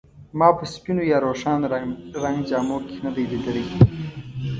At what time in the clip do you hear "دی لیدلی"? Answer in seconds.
3.15-3.65